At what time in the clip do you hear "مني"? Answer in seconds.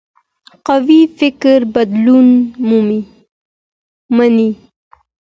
4.17-4.49